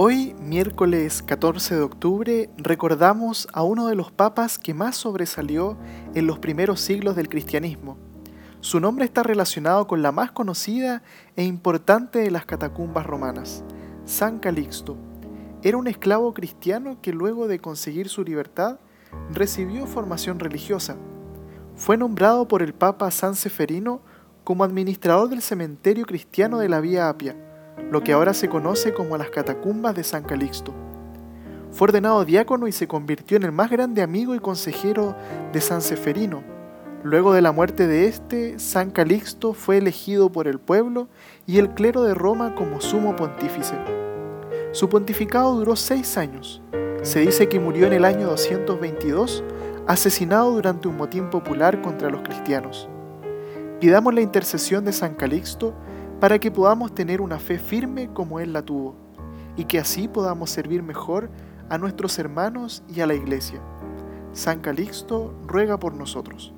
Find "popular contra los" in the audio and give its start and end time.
51.30-52.22